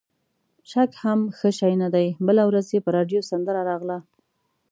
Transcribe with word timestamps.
شک 0.71 0.91
هم 1.03 1.19
ښه 1.37 1.49
شی 1.57 1.73
نه 1.83 1.89
دی، 1.95 2.07
بله 2.27 2.43
ورځ 2.49 2.67
یې 2.75 2.79
په 2.85 2.89
راډیو 2.97 3.27
سندره 3.29 3.61
راغله. 3.69 3.97